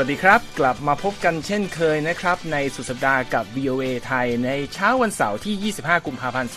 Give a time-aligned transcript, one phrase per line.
[0.00, 6.52] วัสดีครับ กลับมาพบกันเช่นเคยนะครับ ในสุดสัปดาห์กับ VOA ไทย ในเช้าวันเสาร์ที่ 25 กุมภาพันธ์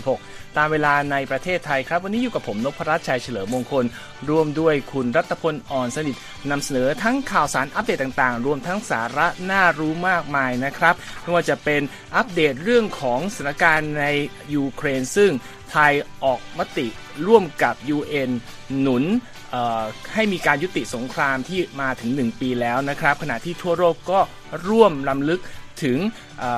[0.00, 3.84] 2566 ตามเวลาในประเทศไทยครับ วันนี้อยู่กับผมนพรัชชัยเฉลิมมงคล
[4.28, 6.16] ร่วมด้วยคุณรัตพลอ่อนสนิท
[6.50, 11.82] นำเสนอทั้งข่าวสารอัปเดตต่างๆ รวมทั้งสาระน่ารู้มากมายนะครับไม่ว่าจะเป็น
[12.16, 14.04] อัปเดตเรื่องของสถานการณ์ใน
[14.54, 15.32] ยูเครนซึ่ง
[15.70, 15.92] ไทย
[16.24, 16.86] ออกมติ
[17.26, 18.30] ร่วมกับ UN
[18.80, 19.04] หนุน
[20.14, 24.20] ให้มีการยุติสงครามที่มาถึง 1 ปีแล้วนะครับ ขณะที่ทั่วโลกก็
[24.68, 25.40] ร่วมลำลึก
[25.82, 25.98] ถึง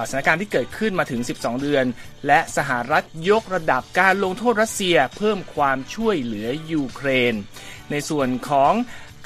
[0.09, 1.84] สถานการณ์ที่เกิดขึ้นมาถึง 12 เดือน
[2.27, 7.34] และสหรัฐยกระดับการลงโทษรัสเซียเพิ่มความช่วยเหลือยูเครน
[7.90, 8.73] ในส่วนของ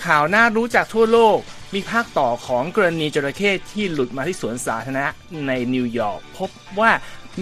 [0.05, 1.39] ข่าวน่ารู้จากทั่วโลก
[1.75, 5.07] มีภาคต่อของกรณีจระเข้ที่หลุดมาที่สวนสาธารณะ
[5.47, 6.91] ในนิวยอร์กพบว่า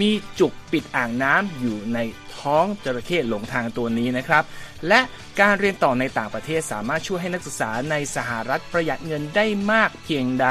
[0.01, 1.99] มีจุกปิดอ่างน้ำอยู่ใน
[2.39, 4.45] ท้องจระเข้หลงทางตัวนี้นะครับ
[4.89, 5.01] และ
[5.41, 10.49] การเรียนต่อในต่างประเทศสามารถช่วยให้นักศึกษาในสหรัฐประหยัดเงินได้มากเพียงใด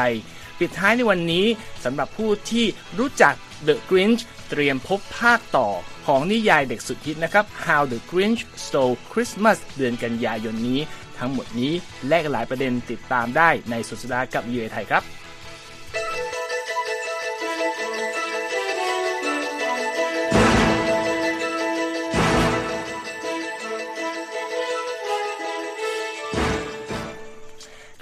[0.60, 1.46] ปิดท้ายในวันนี้
[1.84, 2.66] สำหรับผู้ที่
[3.00, 3.34] รู้จัก
[3.68, 5.70] The Grinch เตรียมพบภาคต่อ
[6.08, 10.80] ของนิยายเด็กสุดฮิตนะครับ How the Grinch Stole Christmas เดือนกันยายนนี้
[11.18, 11.74] ทั้งหมดนี้
[12.08, 15.04] และหลายประเด็นติดตามได้ในสุดสัปดาห์กับยูเอไทยครับ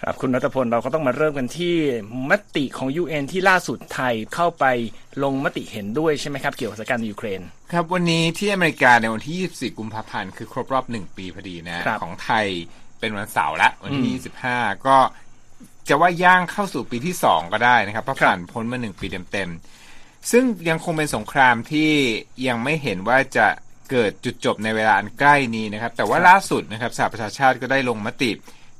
[0.07, 1.75] ครับคุณรัตพลเราก็ต้องมาเริ่มกันที่
[2.29, 4.65] มติของ UN ที่ล่าสุดไทยเข้าไป
[5.23, 7.41] ลงมติเห็นด้วยใช่ไหมครับ เกี่ยวกับสถานการณ์ในยูเครน
[7.73, 12.45] ครับวันนี้ที่อเมริกาในวันที่ 24 กุมภาพันธ์คือครบรอบ 1 ปีพอดีนะ ของไทย
[12.99, 14.97] เป็นวันเสาร์ละวันที่ 25 ก็
[15.89, 21.91] จะว่าย่างเข้าสู่ปีที่ 2 ก็ได้นะครับเพราะผ่านพ้นมาหนึ่งปีเต็มๆ ซึ่งยังคงเป็นสงครามที่
[22.47, 23.47] ยังไม่เห็นว่าจะ
[23.91, 28.31] เกิดจุดจบในเวลาอันใกล้นี้นะครับ แต่ว่าล่าสุดนะครับสหประชาชาติก็ได้ลงมติ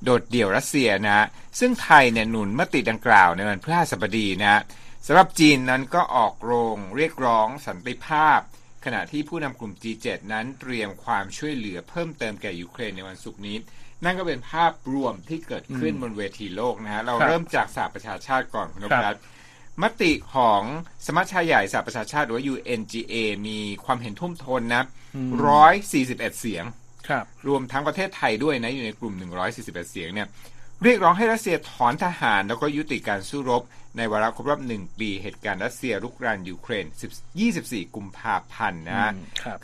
[0.05, 1.27] โดดเดี่ยวรัสเซียนะ
[1.59, 4.61] ซึ่งไทยเนี่ยหนุนมติดังกล่าวในวันพฤหัสบดีนะ
[5.07, 8.39] สำหรับจีนนั้นก็ออกโรงเรียกร้องสันติภาพ
[8.85, 13.57] ขณะที่ผู้นำกลุ่ม G7 นั้นเตรียมความช่วยเหลือเพิ่มเติมแก่ยูเครนในวันศุกร์นี้
[14.03, 19.23] นั่นก็เป็นภาพรวมที่เกิดขึ้นบนเวทีโลกนะฮะเราเริ่มจากสหประชาชาติก่อนคุณนพรัตน์
[19.83, 20.61] มติของ
[21.05, 23.16] สมัชชาใหญ่สหประชาชาติหรือว่า UNGA
[23.47, 24.83] มีความเห็นทุ่มทนนะ
[25.47, 26.66] ร้อยสี่สิบเอ็ดเสียง
[27.09, 29.13] ครับรวมทั้งประเทศไทยด้วยนะอยู่ในกลุ่ม
[29.53, 30.27] 141 เสียงเนี่ย
[30.83, 33.63] เรียกร้องให้รัสเซียถอนทหารแล้วก็ยุติการสู้รบ
[33.97, 36.85] ในวาระครบรอบหนึ่งปีเหตุการณ์รัสเซียลุกรานยูเครน
[37.39, 39.13] 24 กุมภาพันธ์นะ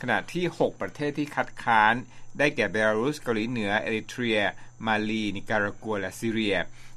[0.02, 1.94] ขณะที่ 6 ประเทศที่คัดค้าน
[2.38, 4.40] ได้แก่เบลารุสเกาหลีเหนือ เอริเทรีย
[4.86, 6.56] มาลี นิการากัว และซีเรีย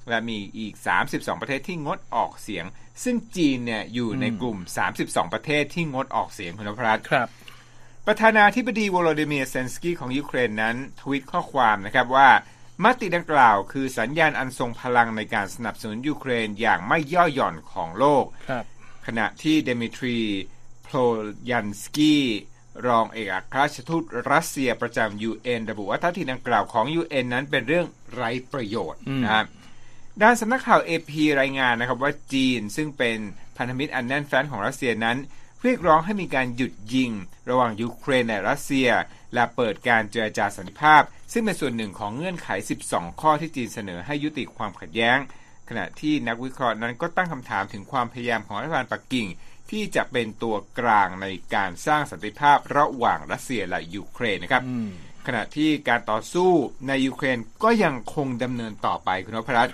[0.10, 0.74] และมีอีก
[1.06, 2.66] 32 ประเทศที่งดออกเสียง
[3.04, 4.58] ซึ่งจีนเนี่ยอยู่ในกลุ่ม
[4.96, 7.28] 32 ประเทศที่งดออกเสียงคุณนพรัตน์ครับ
[8.08, 12.30] ประธานาธิบดีวโลดิเมียร์เซเลนสกี้ของยูเครนนั้น ทวิตข้อความนะครับว่า
[12.84, 18.26] มติดังกล่าวคือสัญญาณอันทรงพลังในการสนับสนุนยูเครนอย่างไม่ย่อหย่อนของโลก
[19.08, 20.18] ขณะที่เดมิทรี
[20.84, 20.96] โพล
[21.50, 22.24] ยันสกี้
[22.88, 29.46] รองเอกอัครราชทูตรัสเซียประจำยูเอ็นระบุว่าท่าทีดังกล่าวของยูเอ็นนั้นเป็นเรื่องไร้ประโยชน์นะครับ
[30.22, 33.18] ด้านสำนักข่าวเอพีรายงานนะครับว่าจีนซึ่งเป็น
[33.58, 35.18] พันธมิตรอันแน่นแฟ้นของรัสเซียนั้น
[35.68, 37.12] เรียกร้องให้มีการหยุดยิง
[37.50, 38.90] ระหว่างยูเครนและรัสเซีย
[39.34, 42.50] และเปิดการเจรจาสันติภาพ ซึ่งเป็นส่วนหนึ่งของเงื่อนไข
[42.86, 45.18] 12 ข้อที่จีนเสนอให้ยุติความขัดแย้ง
[45.70, 49.28] ขณะที่นักวิเคราะห์นั้นก็ตั้งคำถามถึงความพยายามของรัฐบาลปักกิ่ง
[49.72, 54.64] ที่จะเป็นตัวกลางในการสร้างสันติภาพระหว่างรัสเซียและยูเครนนะครับ
[55.28, 56.52] ขณะที่การต่อสู้
[56.88, 59.74] ในยูเครนก็ยังคงดำเนินต่อไปคุณนพรัตน์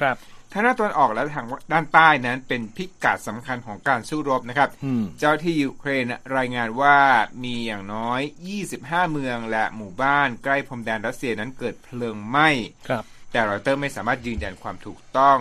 [0.54, 4.70] ทางด้านตะวันออกและทางด้านใต้นั้นเป็นพิกัดสำคัญของการสู้รบนะครับ
[5.20, 6.06] เจ้าที่ยูเครน
[6.38, 6.98] รายงานว่า
[7.44, 8.22] มีอย่างน้อย
[8.68, 12.50] 25 เมืองและหมู่บ้านใกล้พรมแดนรัสเซียนั้นเกิดเพลิงไหม้
[13.32, 15.40] แต่รอยเตอร์ไม่สามารถยืนยันความถูกต้อง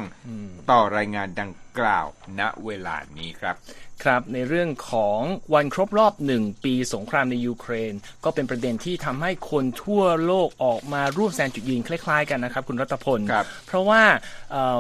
[0.71, 2.07] ต่อรายงานดังกล่าว
[2.41, 3.57] ณเวลานี้ครับ
[4.05, 5.21] ครับในเรื่องของ
[5.55, 7.93] วันครบรอบหนึ่งปีสงครามในยูเครน
[8.25, 13.21] ก็เป็นประเด็นที่ทำให้คนทั่วโลกออกมาร่วมแสดงจุดยืนคล้ายๆ กันนะครับ คุณรัตพล
[13.67, 14.03] เพราะว่า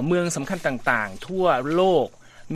[0.06, 2.06] เมืองสำคัญต่างๆ ทั่วโลก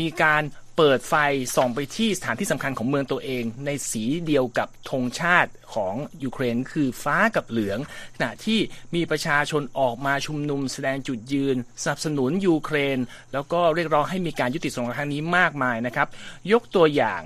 [0.00, 0.42] มีการ
[0.76, 1.14] เปิดไฟ
[1.56, 7.78] ส่องไปที่สถานที่สำคัญของเมืองตัวเอง ในสีเดียวกับธงชาติของยูเครนคือฟ้ากับเหลือง
[8.16, 8.58] ขณะที่
[8.94, 12.98] มีประชาชนออกมาชุมนุมแสดงจุดยืน สนับสนุนยูเครน
[13.32, 16.08] แล้วก็เรียกร้องให้มีการยุติสงครามครั้งนี้มากมายนะครับ
[16.52, 17.22] ยกตัวอย่าง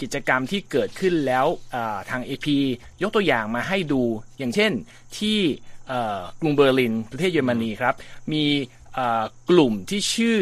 [0.00, 1.46] กิจกรรมที่เกิดขึ้นแล้ว
[2.10, 2.46] ทาง AP
[3.02, 4.02] ยกตัวอย่างมาให้ดู
[4.38, 4.72] อย่างเช่น
[5.18, 5.38] ที่
[6.40, 7.94] กรุงเบอร์ลินประเทศเยอรมนีครับ
[8.32, 8.44] มี
[9.50, 10.38] กลุ่มที่ชื่อ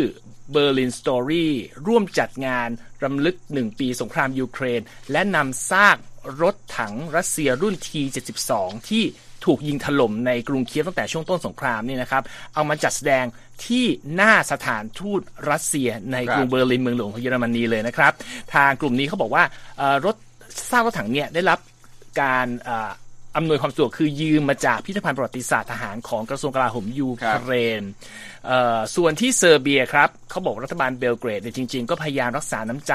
[0.53, 1.53] เบอร์ลินสตอรี่
[1.87, 2.69] ร่วมจัดงาน
[3.05, 4.81] รำลึกหนึ่งปีสงครามยูเครน
[5.13, 5.97] และนำซาก
[6.43, 8.53] รถถังรัสเซียรุ่น T72
[8.89, 9.05] ที่
[9.45, 12.23] ถูกยิงถล่มในกรุงเคียฟตั้งแต่ช่วงต้นสงครามนี่นะครับ
[12.55, 13.25] เอามาจัดแสดง
[13.65, 13.85] ที่
[14.15, 18.13] หน้าสถานทูตรัสเซียในกรุงเบอร์ลินเมืองหลวงของเยอรมนีเลยนะครับ
[18.55, 19.45] ทางกลุ่มนี้เขาบอกว่า
[19.79, 20.17] เอ่อรถ
[20.71, 21.59] ซากรถถังเนี่ยได้รับ
[22.21, 27.83] การเอ่ออำนวยความสะดวกคือยืมมาจากพิพิธภัณฑ์ประวัติศาสตร์ทหารของกระทรวงกลาโหมยูเครน
[28.47, 32.95] เอ่อส่วนที่เซอร์เบียครับเขาบอกรัฐบาลเบลเกรดเนี่ยจริง ๆ ก็พยายามรักษาน้ำใจ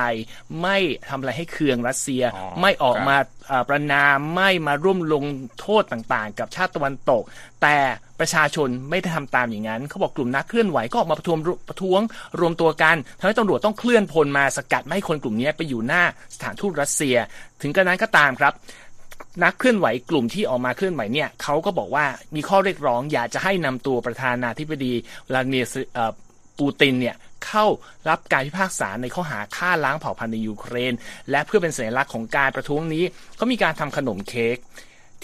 [0.62, 0.78] ไม่
[1.10, 5.24] ทำอะไรให้เคืองรัสเซียอ๋อไม่ออกครับมาเอ่อประณามไม่มาร่วมลง
[5.60, 7.24] โทษต่างๆ กับชาติตะวันตก
[7.62, 7.78] แต่
[8.20, 11.40] ประชาชนไม่ได้ทำตามอย่างนั้น เขาบอกกลุ่มนักเคลื่อนไหวก็ออกมาประท้วง
[11.70, 12.02] ประท้วง
[12.40, 16.04] รวมตัวกันทำให้ตำรวจต้องเคลื่อนพลมาสกัดไม่ให้คนกลุ่มนี้ไปอยู่หน้า
[16.36, 17.16] สถานทูตรัสเซีย
[17.62, 18.54] ถึงกระนั้นก็ตามครับ
[19.44, 22.06] นักเคลื่อนไหวกลุ่มที่ออกมาเคลื่อนไหวเนี่ยเขาก็บอกว่า
[22.36, 24.94] มีข้อเรียกร้องอยากจะให้นำตัวประธานาธิบดี
[25.28, 26.12] วลาดิเมียร์เอ่อ
[26.60, 27.16] ปูตินเนี่ย
[27.46, 27.66] เข้า
[28.10, 30.94] รับการพิพากษาในข้อหาฆ่าล้างเผ่าพันธุ์ในยูเครน
[31.32, 33.04] และเพื่อเป็นสัญลักษณ์ของการประท้วงนี้
[33.36, 34.58] เขามีการทำขนมเค้ก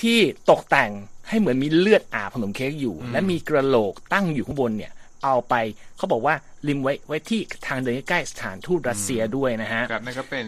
[0.01, 0.17] ที่
[0.49, 0.91] ตกแต่ง
[1.29, 4.91] ให้เหมือนมีเลือดอาบขนมเค้กอยู่ และมีกระโหลกตั้งอยู่ข้างบนเนี่ย
[5.23, 5.55] เอาไป
[5.97, 6.35] เขาบอกว่า
[6.67, 10.45] ริมไว้ไว้ที่ทางเดินใกล้ๆสถานทูตรัสเซียด้วยนะฮะครับนั่นก็เป็น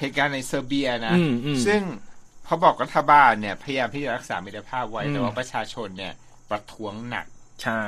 [0.00, 1.82] เหตุการณ์ในเซอร์เบียนะอืมอืมซึ่ง
[2.48, 6.12] พอบอกรัฐบาลเนี่ยพยายามที่จะรักษามิตรภาพไว้อืมแต่ว่าประชาชนเนี่ย
[6.50, 7.26] ประท้วงหนัก
[7.62, 7.84] ใช่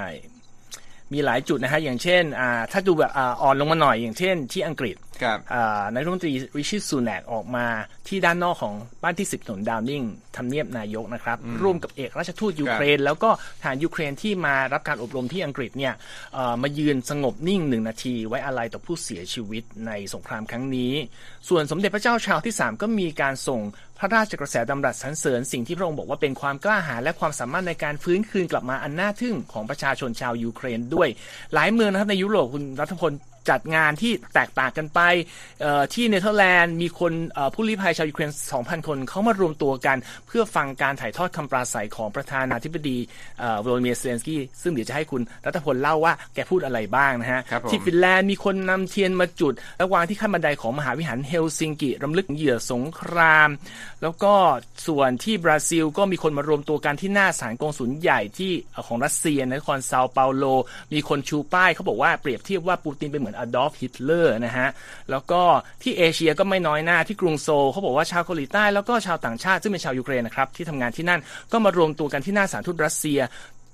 [1.12, 7.67] มีหลายจุดนะฮะ อย่างเช่น อ่า ถ้าดูแบบอาอ่อนลงมาหน่อย อย่างเช่น ที่อังกฤษ ครับอ่านายกรัฐมนตรีริชิซูแนกออกมา
[8.08, 10.02] ที่ด้านนอกของบ้านที่สิบถนนดาวนิง
[10.37, 13.31] ทำเนียบนายกนะครับ ร่วมกับเอกอัครราชทูตยูเครน แล้วก็
[13.61, 15.94] ทหารยูเครนที่มารับการอบรมที่อังกฤษเนี่ย
[16.34, 20.93] เอ่อมายืนสงบนิ่งหนึ่งนาทีไว้อาลัยต่อผู้เสียชีวิตในสงครามครั้งนี้
[21.49, 23.61] ส่วนสมเด็จพระเจ้าชาร์ลส์ที่ 3 ก็มีการส่ง
[23.99, 31.08] พระราชกระแสดำรัสสรรเสริญสิ่งที่พระองค์บอกว่าเป็นความกล้าหาญและความสามารถในการฟื้นคืนกลับมาอันน่าทึ่งของประชาชนชาวยูเครนด้วย
[31.55, 33.12] หลายเมืองนะครับในยุโรปคุณรัตพล
[33.50, 35.00] จัดงานที่แตกต่างกันไป
[35.61, 42.99] เอ่อที่เนเธอร์แลนด์มีคนเอ่อผู้ลี้ภัยชาวยูเครน 2,000 คนเขามารวมตัวกัน เพื่อฟังการถ่ายทอดคำปราศัยของประธานาธิบดี
[43.41, 53.49] เอ่อโวลาดิเมียร์เซเลนสกี้ซึ่งเดี๋ยวจะให้คุณรัตพลเล่าว่าแกพูดอะไรบ้างนะฮะครับผมที่ฟินแลนด์มีคนนำเทียนมาจุด และวางที่ขั้นบันไดของมหาวิหารเฮลซิงกิรำลึกเหยื่อสงคราม
[54.03, 54.32] แล้วก็
[54.87, 60.44] ส่วนที่บราซิลก็มีคนมารวมตัวกันที่หน้าสถานกงสุลใหญ่ที่เอ่อของรัสเซียในนครเซาเปาโล
[60.93, 64.69] มีคนชูป้ายเขาบอกว่าเปรียบเทียบว่าปูตินเป็นเหมือนอดอล์ฟฮิตเลอร์นะฮะ
[65.10, 65.40] แล้วก็
[65.82, 71.20] ที่เอเชียก็ไม่น้อยหน้าที่กรุงโซลเขาบอกว่าชาวเกาหลีใต้แล้วก็ชาวต่างชาติซึ่งเป็นชาวยูเครนนะครับที่ทำงานที่นั่น
[71.52, 73.20] ก็มารวมตัวกันที่หน้าสถานทูตรัสเซีย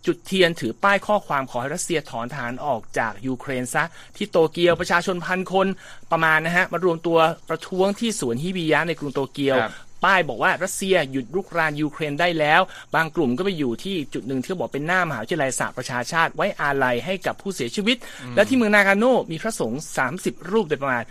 [0.06, 3.84] จุดเทียนถือป้ายข้อความขอให้รัสเซียถอนทหารออกจากยูเครนซะ
[4.16, 5.66] ที่โตเกียวประชาชนพันคน
[6.12, 9.56] ประมาณนะฮะ มารวมตัวประท้วงที่สวนฮิบิยะในกรุงโตเกียว
[10.04, 12.60] ป้ายบอกว่ารัสเซียหยุดรุกรานยูเครนได้แล้ว
[12.94, 17.96] บางกลุ่มก็ไปอยู่ที่จุดหนึ่งที่เขาบอกเป็นหน้ามหาวิทยาลัยสหประชาชาติไว้อาลัยให้กับผู้เสียชีวิต
[18.34, 19.81] และที่เมืองนากาโนมีพระสงฆ์
[20.16, 21.04] 30 รูปโดยประมาณ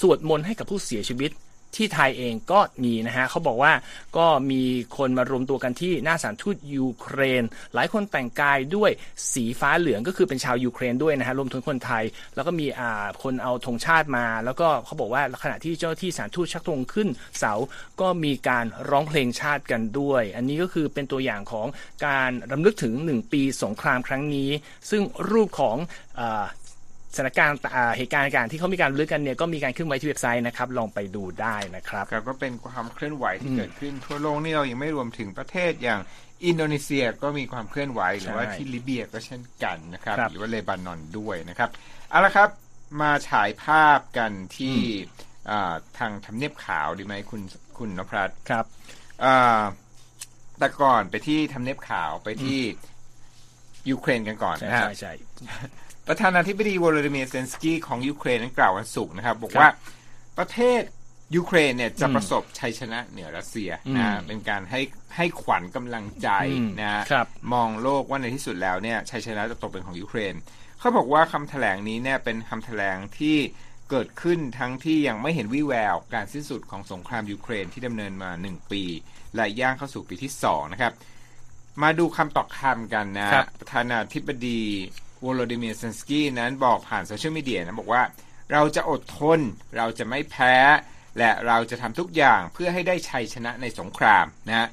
[0.00, 1.30] สวดมนต์ให้กับผู้เสียชีวิต
[1.76, 3.72] ที่ไทยเองก็มีนะฮะเขาบอกว่า
[4.16, 4.62] ก็มี
[4.96, 7.42] คนมารวมตัวกันที่หน้าสถานทูตยูเครน
[7.74, 8.90] หลายคนแต่งกายด้วย
[9.32, 17.08] สีฟ้าเหลืองก็คือเป็นชาวยูเครนด้วยนะฮะรวมถึงคนไทย แล้วก็มีอ่าคนเอาธงชาติมา แล้วก็เขาบอกว่าขณะที่เจ้าที่สถานทูตชักธงขึ้น
[17.38, 17.52] เสา
[18.00, 21.66] ก็มีการร้องเพลงชาติกันด้วย อันนี้ก็คือเป็นตัวอย่างของ
[22.06, 24.50] การรำลึกถึง 1 ปีสงครามครั้งนี้
[24.90, 25.76] ซึ่งรูปของ
[26.20, 26.44] อา
[27.14, 36.00] สถานการณ์อ่าเหตุการณ์ต่างๆที่เขามีการรำลึกกันเนี่ยก็มีการขึ้นไว้ที่เว็บไซต์นะครับ ลองไปดูได้นะครับครับก็เป็นความเคลื่อนไหวที่เกิดขึ้นทั่วโลกนี่เรายังไม่รวมถึงประเทศอย่าง
[36.46, 41.70] อินโดนีเซียก็มีความเคลื่อนไหวหรือว่าใช่ที่ลิเบียก็เช่นกันนะครับครับหรือว่าเลบานอนด้วยนะครับ
[42.10, 42.48] เอาละครับ
[43.00, 44.76] มาฉายภาพกันที่
[45.50, 47.42] อ่าทางทำเนียบขาวดีไหมคุณ
[47.78, 48.64] คุณนพรัตน์ครับ
[49.24, 49.62] อ่า
[50.58, 52.60] แต่ก่อนไปที่ทำเนียบขาวไปที่
[53.90, 55.12] ยูเครนกันก่อนใช่นะฮะใช่ใช่
[56.08, 59.68] ประธานาธิบดีวลาดิเมียร์เซเลนสกี้ของยูเครนนั้นกล่าววันศุกร์นะครับ บอกว่า
[60.38, 60.82] ประเทศ
[61.36, 64.80] ยูเครนเนี่ยจะอืมประสบชัยชนะเหนือรัสเซียอืมนะเป็นการให้
[65.16, 70.34] ให้ขวัญกำลังใจอืมนะฮะครับมองโลกว่าในที่สุดแล้วเนี่ยชัยชนะจะตกเป็นของยูเครน
[70.78, 73.36] เขาบอกว่าคำแถลงนี้เนี่ยเป็นคำแถลงที่
[73.90, 78.82] เกิดขึ้นทั้งที่ยังไม่เห็นวี่แวว การสิ้นสุดของสงครามยูเครนที่ดำเนินมาหนึ่งปี
[79.36, 80.92] และย่างเข้าสู่ปีที่สองนะครับ
[81.82, 84.62] มาดูคำตอบคำกันนะครับประธานาธิบดี
[85.26, 88.02] วโลดิเมียร์เซนสกี้นั้นบอกผ่านโซเชียลมีเดียนะบอกว่า
[88.52, 89.40] เราจะอดทน
[89.76, 90.56] เราจะไม่แพ้
[91.18, 94.68] และเราจะทำทุกอย่างเพื่อให้ได้ชัยชนะในสงครามนะฮะ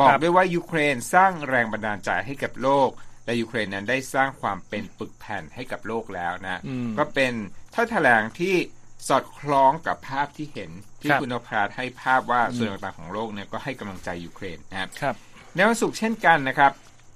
[0.00, 2.90] บอกด้วยว่ายูเครนสร้างแรงบันดาลใจให้กับโลก
[3.24, 7.32] และยูเครนนั้นได้สร้างความเป็นปึกแผ่นให้กับโลกแล้วนะอืมก็เป็น
[7.74, 8.54] ถ้อยแถลงที่
[9.08, 10.70] สอดคล้องกับภาพที่เห็น
[11.02, 15.14] ที่ครับคุณนพรัตน์ให้ภาพว่าส่วนต่างๆของโลกเนี่ยก็ให้กำลังใจยูเครนนะครับครับ
[15.54, 16.72] ในวันศุกร์เช่นกันนะครับ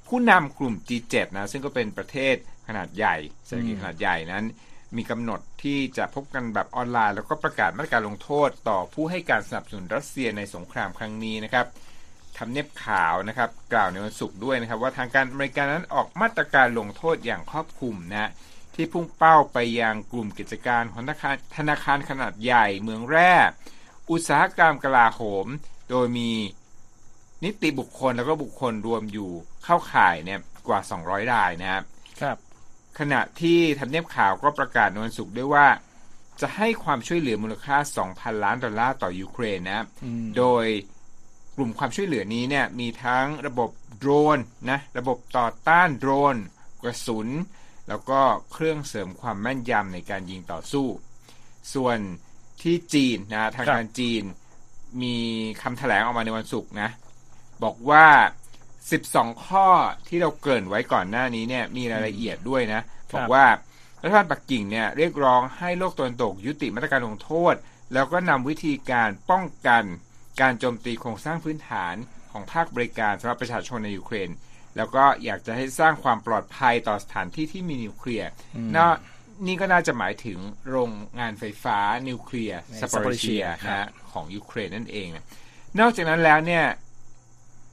[0.08, 2.36] ผู้นำกลุ่ม G7 นะซึ่งก็เป็นประเทศ
[2.68, 4.44] ขนาดใหญ่เศรษฐกิจอืมขนาดใหญ่นั้น
[4.96, 11.66] มีกำหนดที่จะพบกันแบบออนไลน์ แล้วก็ประกาศมาตรการลงโทษ ต่อผู้ให้การสนับสนุนรัสเซียในสงครามครั้งนี้นะครับ
[12.38, 18.30] ทำเนียบขาวนะครับ กล่าวในวันศุกร์ด้วยนะครับ ว่าทางการอเมริกานั้นออกมาตรการลงโทษอย่างครอบคลุมนะ
[18.74, 23.32] ที่พุ่งเป้าไปยังกลุ่มกิจการของธนาคารธนาคารขนาดใหญ่เมืองแร่
[24.10, 25.46] อุตสาหกรรมกลาโหม
[25.90, 26.30] โดยมี
[27.44, 29.30] นิติบุคคลแล้วก็บุคคลรวมอยู่
[29.64, 31.82] เข้าข่ายเนี่ยกว่า 200 รายนะครับ
[32.20, 32.36] ครับ
[32.98, 35.66] ขณะที่ทำเนียบข่าวก็ประกาศในวันศุกร์ด้วยว่า
[36.40, 37.76] จะให้ความช่วยเหลือมูลค่า
[38.10, 40.66] 2,000 ล้านดอลลาร์ต่อยูเครนนะครับอืมโดย
[41.56, 44.38] กลุ่มความช่วยเหลือนี้เนี่ยมีทั้งระบบโดรน
[44.70, 46.36] นะระบบต่อต้านโดรน
[46.82, 47.28] กระสุน
[47.88, 48.20] แล้วก็
[48.52, 50.86] เครื่องเสริมความแม่นยำในการยิงต่อสู้
[51.74, 51.98] ส่วน
[52.62, 54.22] ที่จีนนะทางการจีน
[55.02, 55.16] มี
[55.62, 56.90] คำแถลงออกมาในวันศุกร์นะ
[57.64, 58.06] บอกว่า
[58.76, 59.68] 12 ข้อ
[60.08, 62.80] ที่เราเกริ่นไว้ก่อนหน้านี้เนี่ยมีรายละเอียดด้วยนะ
[63.14, 63.46] บอกว่า
[64.02, 67.54] รัฐบาลปักกิ่งเนี่ยเรียกร้องให้โลกตะวันตกยุติมาตรการลงโทษ
[67.94, 69.82] แล้วก็นำวิธีการป้องกัน
[70.40, 71.94] การโจมตีโครงสร้างพื้นฐาน
[72.32, 74.30] ของภาคบริการสำหรับประชาชนในยูเครน
[74.76, 78.28] แล้วก็อยากจะให้สร้างความปลอดภัยต่อสถานที่ที่มีนิวเคลียร์
[78.74, 78.86] น่า
[79.46, 80.38] นี่ก็น่าจะหมายถึง
[80.70, 85.24] โรงงานไฟฟ้านิวเคลียร์ในซาปอริเชีย Zaporizhzhia ครับนะของยูเครนนั่นเองนะ
[85.80, 86.64] นอกจากนั้นแล้วเนี่ย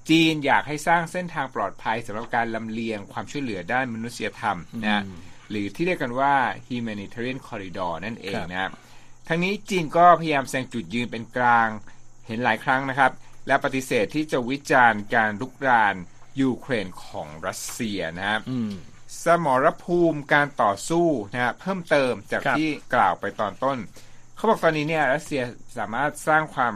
[0.10, 5.04] จีนอยากให้สร้างเส้นทางปลอดภัยสำหรับการลำเลียงความช่วยเหลือด้านมนุษยธรรมนะ
[5.50, 6.36] หรือที่เรียกกันว่า
[6.68, 8.72] humanitarian corridor นั่นเองนะครับ
[9.28, 11.70] ทั้งนี้จีนก็พยายามแสดงจุดยืนเป็นกลาง
[12.28, 13.12] เห็นหลายครั้งนะครับ
[13.48, 15.96] และปฏิเสธที่จะวิจารณ์การลุกราน
[16.42, 18.74] ยูเครนของรัสเซียนะครับอืม
[19.24, 23.78] สมรภูมิการต่อสู้นะฮะเพิ่มเติมจากครับที่กล่าวไปตอนต้น
[24.36, 25.42] เขาบอกตอนนี้เนี่ยรัสเซีย
[25.78, 26.74] สามารถสร้างความ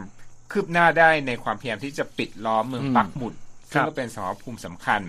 [0.50, 3.34] คืบหน้าได้ในความพยายามที่จะปิดล้อมเมืองอืมปักหมุด
[3.72, 5.02] ครัซึ่งบก็เป็นสมรภูมิสำคัญ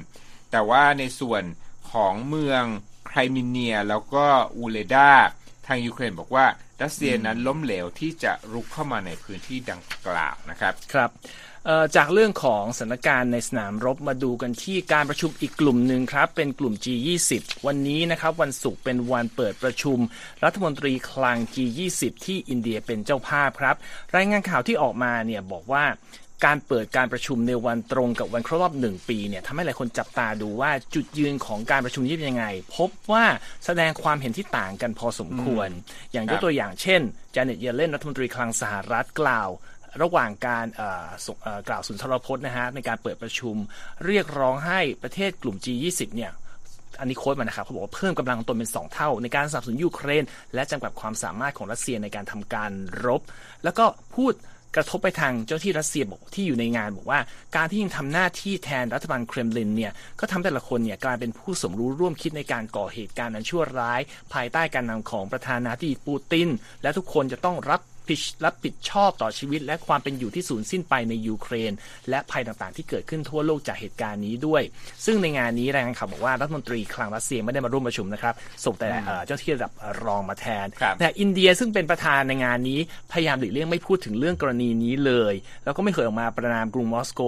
[0.51, 1.43] แต่ว่าในส่วน
[1.91, 2.63] ของเมือง
[3.07, 4.25] ไครมิเนียแล้วก็
[4.57, 5.09] อูเลดา
[5.67, 6.45] ทางยูเครนบอกว่า
[6.81, 11.48] รัสเซียนั้นล้มเหลวที่จะรุกเข้ามาในพื้นที่ดังกล่าวนะครับ ครับเอ่อ
[11.95, 17.31] จากเรื่องของสถานการณ์ในสนามรบมาดูกันที่การประชุมอีกกลุ่มหนึ่งครับ เป็นกลุ่ม G20
[17.67, 19.97] วันนี้นะครับวันศุกร์เป็นวันเปิดประชุม
[20.43, 23.75] รัฐมนตรีคลัง G20 ที่อินเดียเป็นเจ้าภาพครับ
[24.15, 25.85] รายงานข่าวที่ออกมาเนี่ยบอกว่า
[26.45, 32.45] การเปิดการประชุมในวันตรงกับวันครบรอบหนึ่งปีเนี่ยทำให้หลายคนจับตาดูว่าจุดยืนของการประชุมนี้เป็นยังไง
[32.77, 33.25] พบว่า
[33.65, 35.69] แสดงความเห็นที่ต่างกันพอสมควร
[36.11, 37.01] อย่างยกตัวอย่างเช่น
[37.35, 39.49] จาเน็ตเยเลนรัฐมนตรีคลังสหรัฐกล่าว
[40.01, 40.65] ระหว่างการ
[41.67, 43.55] กล่าวสุนทรพจน์นะฮะในการเปิดประชุม
[44.05, 46.31] เรียกร้องให้ประเทศกลุ่ม G20 เนี่ย
[46.99, 52.71] อันนี้โค้ดมานะครับเขาบอกว่าเพิ่มกำลังตนเป็น 2 เท่า ในการสนับสนุนยูเครน และจำกัดความสามารถของรัสเซียในการทำการ
[53.05, 53.21] รบ
[53.63, 54.33] แล้วก็พูด
[54.75, 57.19] กระทบไปทางเจ้าที่รัสเซียบอกที่อยู่ในงานบอกว่า
[57.55, 64.01] การที่ยังทำหน้าที่แทนรัฐบาลเครมลินเนี่ยก็ทำให้แต่ละคนเนี่ยกลายเป็นผู้สมรู้ร่วมคิดในการก่อเหตุการณ์อันชั่วร้าย
[64.33, 66.47] ภายใต้การนำของประธานาธิบดีปูติน
[66.81, 71.71] และทุกคนจะต้องรับ ผิดรับผิดชอบต่อชีวิต และความเป็นอยู่ที่สูญสิ้นไปในยูเครน
[72.09, 74.63] และภัยต่างๆ ที่เกิดขึ้นทั่วโลกจากเหตุการณ์นี้ด้วย
[75.05, 78.33] ซึ่งในงานนี้รายงานข่าวบอกว่ารัฐมนตรีคลังรัสเซียไม่ได้มาร่วมประชุมนะครับ
[78.65, 79.71] ส่งแต่เอ่อเจ้าหน้าที่ระดับ
[80.05, 82.79] รองมาแทนครับแต่อินเดียซึ่งเป็นประธานในงานนี้
[83.11, 87.23] พยายามหลีกเลี่ยงไม่พูดถึงเรื่องกรณีนี้เลย แล้วก็ไม่เคยออกมาประณามกรุงมอสโก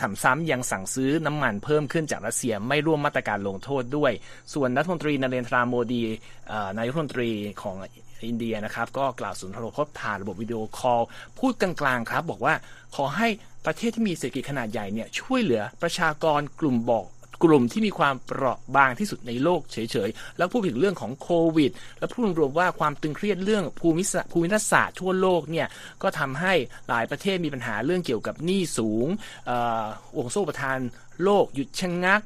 [0.00, 4.12] แถมซ้ำยังสั่งซื้อน้ำมันเพิ่มขึ้นจากรัสเซียไม่ร่วมมาตรการลงโทษด้วย
[4.54, 6.02] ส่วนรัฐมนตรีนเรนทราโมดี
[6.48, 7.30] เอ่อนายกรัฐมนตรี
[7.62, 7.76] ของ
[8.22, 11.02] อินเดียนะครับ ก็กล่าวสุนทรพจน์ผ่านระบบวิดีโอคอล
[11.38, 12.54] พูดกลางๆครับ บอกว่า
[12.94, 13.28] ขอให้
[13.66, 17.06] ประเทศที่มีเศรษฐกิจขนาดใหญ่เนี่ยช่วยเหลือประชากรกลุ่มบอก
[17.44, 19.76] กลุ่มที่มีความเปราะบางที่สุดในโลกเฉ
[20.08, 25.66] ยๆ แล้วพูดถึงเรื่องของโควิด แล้วพูดรวมๆว่าความตึงเครียดเรื่องภูมิศาสตร์ภูมิรัศาสตร์ทั่วโลกเนี่ย
[26.02, 26.54] ก็ทำให้
[26.88, 29.06] หลายประเทศมีปัญหาเรื่องเกี่ยวกับหนี้สูง
[29.48, 30.78] อ่วงโซ่ประทาน
[31.22, 32.20] โลกหยุดชะงงัก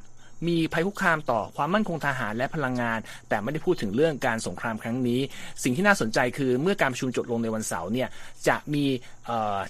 [0.47, 5.19] มีภัยคุกคามต่อความมั่นคงทหารและพลังงาน แต่ไม่ได้พูดถึงเรื่องการสงครามครั้งนี้
[5.63, 8.09] สิ่งที่น่าสนใจคือเมื่อการประชุมจบลงในวันเสาร์เนี่ย
[8.47, 8.83] จะมี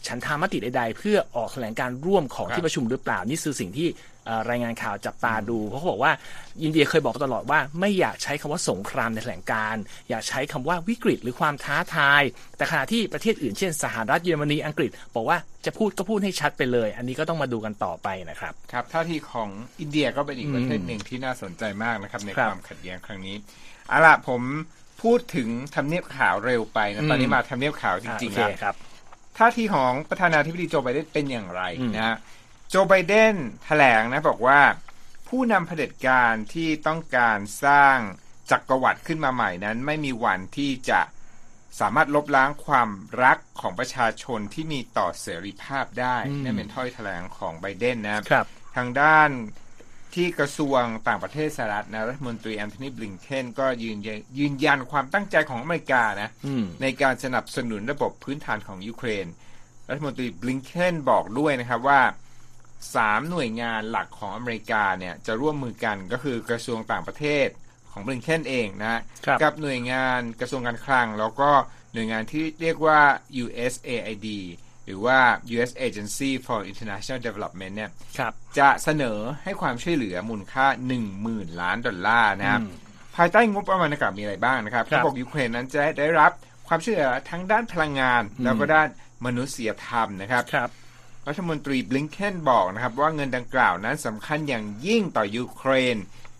[0.07, 3.87] ฉันทามติใดๆ เพื่อออกแถลงการร่วมของที่ประชุมหรือเปล่านี่คือสิ่งที่
[4.49, 6.11] รายงานข่าวจับตาดูเพราะเขาบอกว่า
[6.63, 12.21] อินเดียเคยบอกตลอดว่าไม่อยากใช้คำว่าสงครามในแถลงการณ์อยากใช้คำว่าวิกฤตหรือความท้าทาย
[12.57, 23.35] แต่ขณะที่ประเทศอื่นเช่น สหรัฐเยอรมนีอังกฤษ บอกว่าจะพูดก็พูดให้ชัดไปเลย อันนี้ก็ต้องมาดูกันต่อไปนะครับครับท่าทีของอินเดียก็เป็นอีกประเทศหนึ่งที่น่าสนใจมากนะครับในครับความขัดแย้งครั้งนี้
[23.87, 24.41] เอาล่ะผม
[25.01, 28.75] พูดถึงทำเนียบข่าวเร็วไปนะตอนนี้มาทำเนียบข่าวจริงๆโอเคแล้วครับ
[29.37, 32.17] ท่าทีของประธานาธิบดีโจไบเดนเป็นอย่างไรอืมนะฮะ
[32.69, 34.61] โจไบเดนแถลงนะบอกว่า
[35.27, 37.97] ผู้นำเผด็จการที่ต้องการสร้าง
[38.51, 41.01] จักรวรรดิขึ้นมาใหม่นั้น ไม่มีวันที่จะ
[41.79, 42.89] สามารถลบล้างความ
[43.23, 48.45] รักของประชาชนที่มีต่อเสรีภาพได้อืมนั่นเป็นถ้อยแถลงของไบเดนนะครับครับ
[48.75, 49.29] ทางด้าน
[50.13, 59.27] ที่กระทรวงต่างประเทศสหรัฐนะรัฐมนตรีแอนโทนีบลิงเคนก็ยืนยันยืนยันความตั้งใจของอเมริกานะอืมในการสนับสนุนระบบพื้นฐานของยูเครน
[59.89, 62.01] รัฐมนตรีบลิงเคนบอกด้วยนะครับว่า
[62.95, 67.47] สามหน่วยงานหลักของอเมริกาเนี่ยจะร่วมมือกันก็คือกระทรวงต่างประเทศ
[67.91, 71.49] ของบริงเคนเองนะฮะครับกับหน่วยงานกระทรวงการคลัง แล้วก็
[71.93, 72.99] หน่วยงานที่เรียกว่า
[73.43, 74.27] USAID
[74.85, 75.19] หรือว่า
[75.53, 75.71] U.S.
[75.87, 80.65] Agency for International Development เนี่ยครับจะเสนอให้ความช่วยเหลือมูลค่า
[81.13, 82.71] 10,000 ล้านดอลลาร์นะครับอืม
[83.15, 86.31] ภายใต้งบประมาณดังกล่าวมีอะไรบ้างนะครับครับเขาบอกยูเครนนั้นจะได้รับ
[86.67, 88.87] ความช่วยเหลือทั้งด้านพลังงาน แล้วก็ด้าน
[89.25, 90.69] มนุษยธรรมนะครับครับ
[91.29, 95.97] รัฐมนตรีบลิงเคนบอกนะครับว่าเงินดังกล่าวนั้นสำคัญอย่างยิ่งต่อยูเครน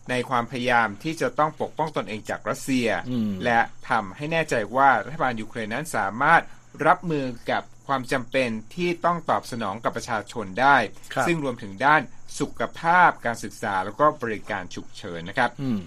[0.10, 6.42] ในความพยายามที่จะต้องปกป้องตนเองจากรัสเซียอืมและทำให้แน่ใจว่ารัฐบาลยูเครนนั้นสามารถ
[6.88, 10.78] รับมือกับความจำเป็นที่ต้องตอบสนองกับประชาชนได้
[11.14, 12.02] ครับซึ่งรวมถึงด้าน
[12.40, 15.80] สุขภาพการศึกษาแล้วก็บริการฉุกเฉินนะครับอืม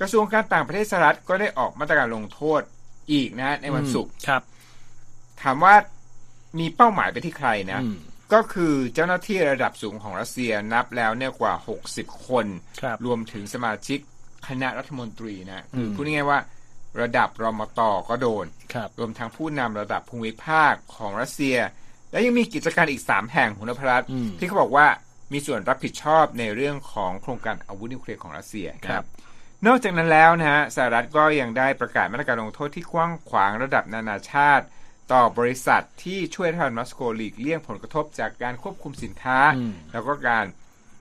[0.00, 2.60] กระทรวงการต่างประเทศสหรัฐก็ได้ออกมาตรการลงโทษ
[3.12, 4.42] อีกนะในวันศุกร์ครับ
[5.42, 5.74] ถามว่า
[6.58, 7.98] มีเป้าหมายไปที่ใครนะอืม
[8.34, 11.54] ก็คือเจ้าหน้าที่ระดับสูงของรัสเซียนับแล้วเนี่ยกว่า
[11.90, 12.46] 60 คน
[12.80, 13.98] ครับรวมถึงสมาชิก
[14.48, 16.40] คณะรัฐมนตรีนะคืออมพูดง่ายๆว่า
[17.00, 21.56] ระดับรมตก็โดนครับรวมทั้งผู้นำระดับภูมิภาคของรัสเซีย
[22.10, 24.86] และยังมีกิจการอีก 3 แห่งหุนพรัตน์อืมที่เขาบอกว่า
[25.32, 29.04] มีส่วนรับผิดชอบในเรื่องของโครงการอาวุธนิวเคลียร์ของรัสเซียนะครับ
[29.66, 34.64] นอกจากนั้นแล้วนะฮะสหรัฐก็ยังได้ประกาศมาตรการลงโทษที่กว้างขวางระดับนานาชาติ
[35.12, 40.44] ต่อบริษัทที่ช่วยรัฐบาลมอสโกหลีกเลี่ยงผลกระทบจากการควบคุมสินค้าอืมแล้วก็การ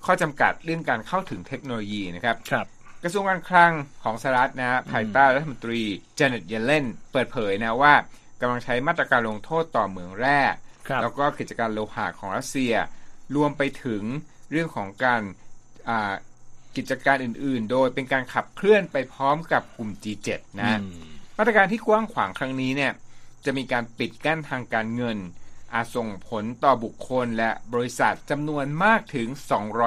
[0.06, 2.68] ข้อจำกัดเรื่องการเข้าถึงเทคโนโลยีนะครับครับ
[3.04, 3.74] กระทรวงการคลัง
[4.04, 5.82] ของสหรัฐนะฮะภายใต้รัฐมนตรี
[6.16, 7.94] เจเน็ตเยเลนเปิดเผยนะว่า
[8.42, 10.40] กำลังใช้มาตรการลงโทษต่อเหมืองแร่
[10.88, 12.74] ครับแล้วก็กิจการโลหะของรัสเซีย
[13.36, 14.04] รวมไปถึง
[14.52, 15.22] เรื่องของการ
[15.90, 16.14] อ่า
[16.78, 22.92] กิจการอื่น ๆ โดยเป็นการขับเคลื่อนไปพร้อมกับกลุ่ม G7 นะอืมมาตรการที่กว้างขวางครั้งนี้เนี่ย
[23.46, 25.18] จะมีการปิดกั้นทางการเงิน
[25.74, 29.28] อาจส่งผลต่อบุคคลและบริษัทจำนวนมากถึง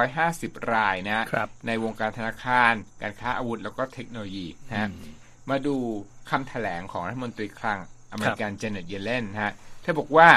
[0.07, 4.88] 250 รายนะครับในวงการธนาคาร การค้าอาวุธแล้วก็เทคโนโลยีนะฮะ
[5.51, 5.77] มาดู
[6.31, 7.81] คำแถลงของรัฐมนตรีคลัง
[8.12, 10.31] อเมริกันเจเน็ตเยเลนนะฮะเธอบอกว่า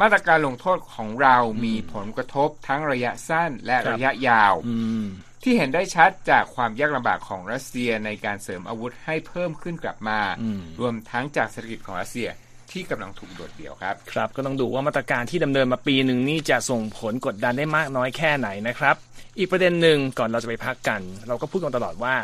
[0.00, 5.04] มาตรการลงโทษของเรามีผลกระทบทั้งระยะสั้นและครับระยะยาวอืม
[5.42, 12.28] ที่เห็นได้ชัดจากความยากลำบากของรัสเซียในการเสริมอาวุธให้เพิ่มขึ้นกลับมาอืมรวมทั้งจากเศรษฐกิจของรัสเซีย
[12.74, 18.96] ที่กำลังถูกโดดเดี่ยวครับ ครับ ก็ต้องดูว่ามาตรการที่ดำเนินมาปีหนึ่งนี่จะส่งผลกดดันได้มากน้อยแค่ไหนนะครับ
[19.38, 22.14] อีกประเด็นหนึ่งก่อนเราจะไปพักกัน เราก็พูดกันตลอดว่า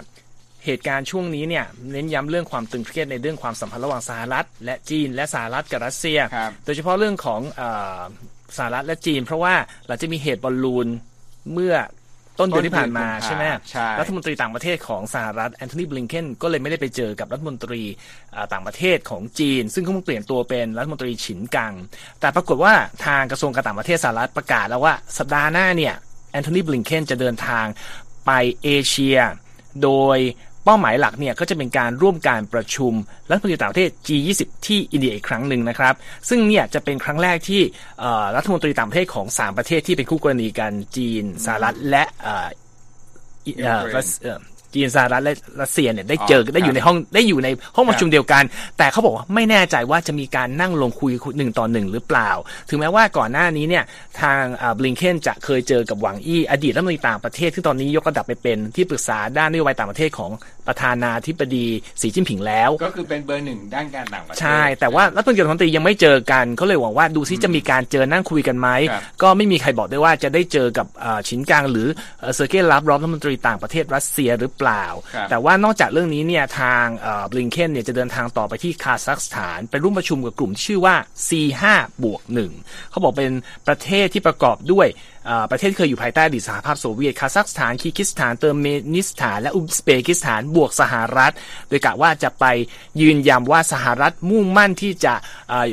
[0.64, 7.62] เหตุการณ์ช่วงนี้เนี่ยเน้นย้ำเรื่องความตึงเครียดในเรื่องความสัมพันธ์ระหว่างสหรัฐ และจีนและสหรัฐกับรัสเซียครับโดยเฉพาะเรื่องของเอ
[8.00, 8.02] อ
[8.56, 9.54] สหรัฐและจีน เพราะว่า
[9.86, 10.86] หลังจะมีเหตุบอลลูน
[11.52, 11.74] เมื่อ
[12.40, 17.82] ต้นเดือนที่ผ่านมาต้นเดือนกุมภาใช่ไหมใช่รัฐมนตรีต่างประเทศของสหรัฐแอนโทนีบลิงเคนก็เลยไม่ได้ไปเจอกับรัฐมนตรี
[18.34, 21.72] อ่าต่างประเทศของจีน ซึ่งเขาเพิ่งเปลี่ยนตัวเป็นรัฐมนตรีฉินกัง
[22.20, 22.72] แต่ปรากฏว่า
[23.06, 25.94] ทางกระทรวงการต่างประเทศสหรัฐประกาศแล้วว่าสัปดาห์หน้าเนี่ย
[26.32, 27.66] แอนโทนีบลิงเคนจะเดินทาง
[28.26, 28.30] ไป
[28.62, 29.18] เอเชีย
[29.82, 30.18] โดย
[30.49, 32.92] เป้าหมายหลักเนี่ยก็จะเป็นการร่วมการประชุม
[33.30, 35.94] รัฐมนตรีต่างประเทศ G20 ที่อินเดียอีกครั้งหนึ่งนะครับ
[36.28, 37.62] ซึ่งเนี่ยจะเป็นครั้งแรกที่
[38.00, 42.48] เอ่อรัฐมนตรีต่างประเทศของ 3 ประเทศที่เป็นคู่กรณีกันจีนสหรัฐและเอ่อ
[43.46, 44.40] อิเอ่อยูเครนรัสเอ่อ
[44.74, 48.44] จีนสหรัฐและรัสเซียเนี่ยได้เจออ๋อได้อยู่ครับในห้องได้อยู่ในห้องประชุมครับเดียวกัน
[48.78, 52.30] แต่เขาบอกว่าไม่แน่ใจว่าจะมีการนั่งลงคุยหนึ่งต่อหนึ่งหรือเปล่า
[52.68, 53.84] ถึงแม้ว่าก่อนหน้านี้เนี่ย
[54.20, 54.42] ทาง
[54.76, 60.30] บลิงเคนจะเคยเจอกับหวังอี้อดีตรัฐมนตรีต่างประเทศที่ตอนนี้ยกระดับไปเป็นที่ปรึกษาด้านนโยบายต่างประเทศของ
[60.68, 61.66] ประธานาธิบดี
[62.00, 71.88] สีจิ้นผิงแล้ว ก็คือเป็นเบอร์หนึ่งด้านการต่างประเทศใช่แต่ว่ารัฐมนตรีรัฐมนตรียังไม่เจอกันเขาเลยหวังว่าดูซิจะมีการเจอนั่งคุยกันไหมครับก็ไม่มีใครบอกได้ว่าจะได้เจอกับอ่าฉินกังหรือ
[72.20, 76.84] เอ่อเซอร์เกย์ลาฟรอฟรัฐมนตรีต่างประเทศรัสเซียหรือเปล่าครับแต่ว่านอกจากเรื่องนี้เนี่ยทาง
[77.30, 80.96] บลิงเคนเนี่ยจะเดินทางต่อไปที่คาซัคสถานไปร่วมประชุมกับกลุ่มที่ชื่อว่า
[81.28, 81.62] C5
[82.04, 82.52] บวกหนึ่ง
[82.90, 83.32] เขาบอกเป็น
[83.68, 84.88] ประเทศที่ประกอบด้วย
[85.28, 91.32] อ่าประเทศที่เคยอยู่ภายใต้อดีตสหภาพโซเวียต คาซัคสถาน คีร์กิสถาน เติร์กเมนิสถาน และอุซเบกิสถาน บวกสหรัฐ
[91.68, 92.44] โดยกะว่าจะไป
[93.00, 95.14] ยืนยันว่าสหรัฐมุ่งมั่นที่จะ
[95.52, 95.66] อ่า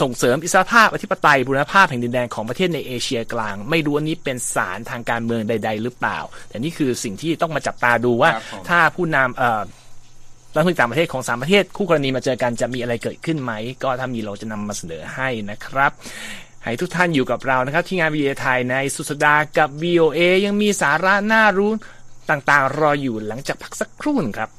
[0.00, 9.62] ส่งเสริมอิสรภาพอธิปไตยบูรณภาพแห่งดินแดนของประเทศในเอเชียกลาง ไม่รู้อันนี้เป็นสารทางการเมืองใด ๆ หรือเปล่า แต่นี่คือสิ่งที่ต้องมาจับตาดูว่าครับผมถ้าผู้นำเอ่อ
[10.54, 13.52] รัฐมนตรีต่างประเทศของสามประเทศ คู่กรณีมาเจอกันจะมีอะไรเกิดขึ้นไหม
[13.82, 15.92] ก็ถ้ามีเราจะนำมาเสนอให้นะครับ
[16.64, 21.70] ให้ทุกท่านอยู่กับเรานะครับ ที่งาน VOA ไทยในสุดสัปดาห์กับ VOA ยังมีสาระน่ารู้
[22.30, 24.50] ต่างๆ รออยู่หลังจากพักสักครู่หนึ่งครับ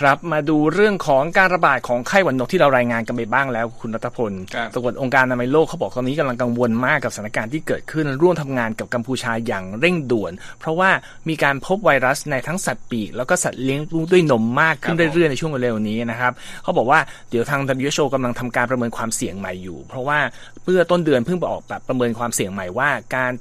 [0.00, 10.90] คครับมาดูเรื่องของการระบาดของไข้หวัดนกที่เรารายงานกันไปบ้างแล้วคุณรัตพลครับปรากฏองค์การอนามัยโลกเขาบอกตอนนี้กำลังกังวลมากกับสถานการณ์ที่เกิดขึ้นร่วมทำงานกับกัมพูชาอย่างเร่งด่วน เพราะว่า
[11.28, 16.32] มีการพบไวรัสในทั้งสัตว์ปีก แล้วก็สัตว์เลี้ยงลูกด้วยนมมากขึ้นเรื่อยๆในช่วงเร็วๆนี้นะครับ
[16.62, 20.18] เขาบอกว่าเดี๋ยวทาง WHO กำลังทำการประเมินความเสี่ยงใหม่อยู่ เพราะว่า
[20.64, 23.32] เมื่อต้นเดือนเพิ่งออกแบบประเมินความเสี่ยงใหม่ว่า การ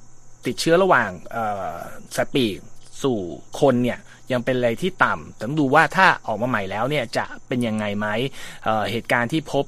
[0.45, 1.73] ติดเชื้อระหว่างเอ่อ
[2.17, 2.59] สัตว์ปีก
[3.03, 3.17] สู่
[3.61, 3.99] คนเนี่ย
[4.31, 8.07] ยังเป็นอะไรที่ต่ำต้องดูว่าถ้าออกมาใหม่แล้วเนี่ยจะเป็นยังไงไหม
[8.63, 9.65] เเหตุการณ์ที่พบ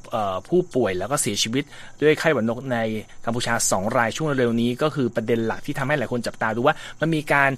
[0.50, 1.63] ผู้ป่วยแล้วก็เสียชีวิต
[2.02, 2.78] ด้วยไข้หวัดนกใน
[3.26, 7.50] กัมพูชา 2 รายช่วงเร็วนี้ ก็คือประเด็นหลักที่ทำให้หลายคนจับตาดูว่ามันมีการ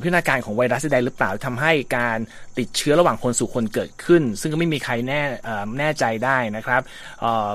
[0.00, 2.18] พัฒนาการของไวรัสใดหรือเปล่าทำให้การ
[2.58, 5.20] ติดเชื้อระหว่างคนสู่คนเกิดขึ้น ซึ่งก็ไม่มีใครแน่
[5.78, 6.82] แน่ใจได้นะครับ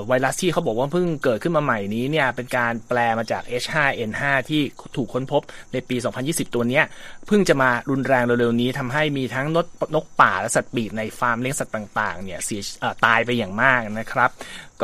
[0.07, 4.61] ไวรัสที่เขาบอกว่าเพิ่งเกิดขึ้นมาใหม่นี้เนี่ยเป็นการแปลมาจาก H5N5 ที่
[4.95, 5.41] ถูกค้นพบ
[5.73, 5.95] ในปี
[6.25, 6.81] 2020 ตัวนี้
[7.27, 12.61] เพิ่งจะมารุนแรงเร็วๆนี้ทำให้มีทั้งนกนกป่าและสัตว์ปีกในฟาร์มเลี้ยงสัตว์ต่างๆเนี่ยเสีย
[13.05, 14.29] ตายไปอย่างมากนะครับ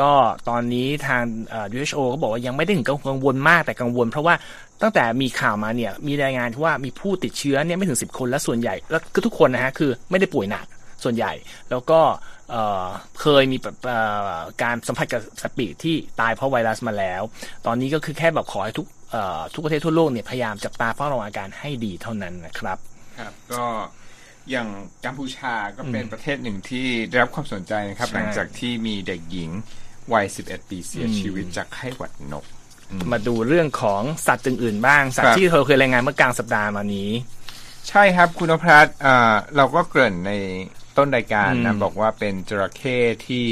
[0.00, 0.10] ก็
[0.48, 4.34] ตอนนี้ทางเอ่อ WHO ก็บอกว่ายังไม่ได้ถึงกังวลมากแต่กังวล เพราะว่า
[4.82, 10.66] ตั้งแต่มีข่าวมาเนี่ยมีรายงานที่ว่ามีผู้ติดเชื้อเนี่ยไม่ถึง 10 คนและส่วนใหญ่แล้วก็ทุกคนนะฮะคือไม่ได้ป่วยหนัก
[11.04, 11.32] ส่วนใหญ่
[11.70, 12.00] แล้วก็
[12.50, 13.76] เเคยมีแบบ
[14.62, 17.22] การสัมผัสกับสัตว์ปีกที่ตายเพราะไวรัสมาแล้ว
[17.66, 18.86] ตอนนี้ก็คือแค่แบบขอให้ทุก
[19.54, 22.78] ทุกประเทศทั่วโลกเนี่ยพยายามจับตาเฝ้าระวังอาการให้ดีเท่านั้นนะครับ
[23.18, 23.64] ครับก็
[24.50, 24.68] อย่าง
[25.04, 29.50] กัมพูชาก็เป็นประเทศหนึ่งที่ได้รับความสนใจนะครับใช่หลังจากที่มีเด็กหญิง
[30.12, 32.44] วัย 11 ปีเสียชีวิตจากไข้หวัดนก
[33.12, 37.10] มาดูเรื่องของสัตว์อื่นๆบ้าง สัตครัว์บที่เราเคยรายงานเมื่อกลางสัปดาห์มานี้
[37.88, 40.32] ใช่ครับคุณอภรัตน์อ่าเราก็เกริ่นใน
[40.96, 43.44] ต้นรายการนะอืมบอกว่าเป็นจระเข้ที่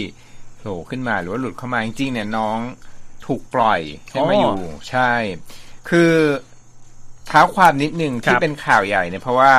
[0.59, 2.59] โผล่ขึ้นมาหรือว่าหลุดเข้ามาจริงๆเนี่ยน้อง
[3.27, 4.59] ถูกปล่อยให้มาอยู่
[4.91, 5.13] ใช่
[5.89, 6.13] คือ
[6.52, 9.53] เท้าความนิดนึงครัที่บเป็นข่าวใหญ่เนี่ยเพราะว่า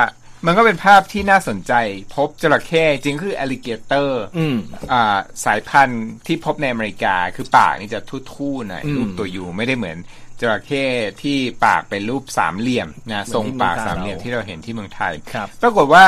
[0.46, 1.72] มันก็เป็นภาพที่น่าสนใจ
[2.14, 4.56] พบจระเข้จริงคืออ l ลิเกเตอร์อืม
[4.92, 8.00] อ่าสายพันธุ์ที่พบในอเมริกาคือปากนี่จะ
[8.32, 9.98] ทู่ๆหน่อยอืมรูปตัวยูไม่ได้เหมือน
[10.40, 10.84] จระเข้
[11.22, 16.06] ที่ปากเป็นรูปสามเหลี่ยมนะเหมือนทรงปากที่สามเหลี่ยมเราที่เราเห็นที่เมืองไทยครับปรากฏว่า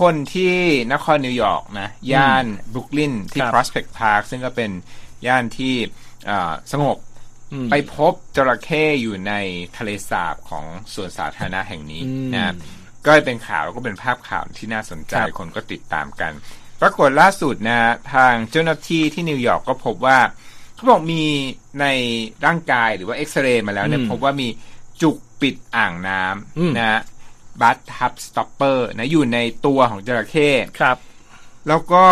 [0.00, 0.54] คนที่
[0.92, 4.70] นครนิวยอร์กนะ ย่านบรุกลินที่ครับ Prospect Park ซึ่งก็เป็น
[5.26, 5.74] ย่านที่
[6.30, 7.11] อ่าสงบอืม
[7.70, 9.32] ไปพบจระเข้อยู่ใน
[9.76, 12.54] ทะเลสาบของสวนสาธารณะแห่งนี้อืมนะ
[13.04, 16.32] ก็เลยเป็นข่าวแล้วก็เป็นภาพข่าวที่น่าสนใจครับคนก็ติดตามกัน
[16.80, 17.80] ปรากฏล่าสุดนะ
[18.14, 20.18] ทางเจ้าหน้าที่ที่นิวยอร์กก็พบว่า
[20.74, 21.24] เขาบอกมี
[21.80, 21.86] ใน
[22.46, 24.48] ร่างกายหรือว่าเอ็กซเรย์มาแล้วเนี่ยอืมพบว่ามี
[25.02, 26.22] จุกปิดอ่างน้ำ
[26.58, 27.00] อืมนะ
[27.60, 30.96] bathtub stopper นะอยู่ในตัวของจระเข้ครับ
[31.68, 32.04] แล้วก็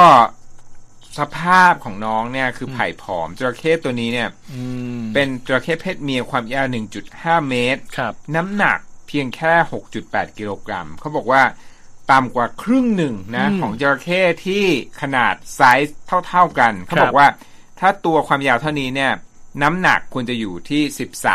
[1.19, 4.63] สภาพของน้องเนี่ยคือผ่ายผอมจระเข้ตัวนี้เนี่ยอื
[4.99, 6.67] มเป็นจระเข้เพศเมียความยาว
[7.07, 9.53] 1.5 เมตรครับน้ำหนักเพียงแค่
[9.97, 11.43] 6.8 กิโลกรัมเขาบอกว่า
[12.13, 14.65] ต่ำกว่าครึ่งหนึ่งนะอืมของจระเข้ที่
[15.01, 15.97] ขนาดไซส์
[16.27, 17.29] เท่า ๆกันครับบอกว่า
[17.81, 19.13] ถ้าตัวความยาวเท่านี้เนี่ย
[19.63, 20.83] น้ำหนักควรจะอยู่ที่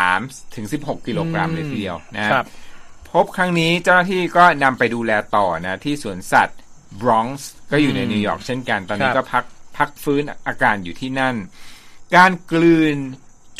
[0.02, 2.46] 13ถึง16 กิโลกรัมเลยทีเดียวนะครับ
[3.12, 6.58] พบครั้งนี้เจ้าหน้าที่ก็นำไปดูแลต่อนะที่สวนสัตว์
[7.00, 9.44] บรอนซ์ก็อยู่ในอืมนิวยอร์กเช่นกัน ตอนนี้ครับก็พัก
[9.76, 11.36] พักฟื้นอาการอยู่ที่นั่น
[12.16, 12.96] การกลืน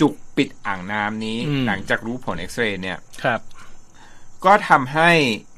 [0.01, 3.41] จุกปิดอ่างน้ำนี้อืมหลังจากรู้ผลเอ็กซเรย์เนี่ยครับ
[4.45, 5.11] ก็ทำให้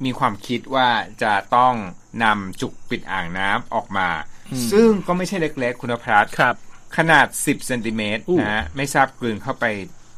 [0.05, 0.89] มีความคิดว่า
[1.23, 1.75] จะต้อง
[2.23, 4.09] นำจุกปิดอ่างน้ำออกมา
[4.51, 6.55] อืมซึ่งก็ไม่ใช่เล็กๆคุณพรัตน์ครับ
[6.97, 9.65] ขนาด 10เซนติเมตรอู้นะไม่ทราบกลืนเข้าไป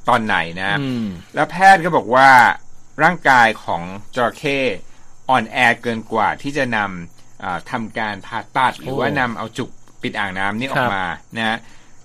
[0.09, 2.29] ตอนไหนนะอืมแล้วแพทย์ก็บอกว่า
[3.03, 3.81] ร่างกายของ
[4.15, 4.59] จระเข้
[5.29, 9.69] อ่อนแอเกินกว่าที่จะนำอ่าทำการผ่าตัดหรือว่านำเอาจุก
[10.03, 11.05] ปิดอ่างน้ำนี้ออกมา
[11.37, 11.57] นะ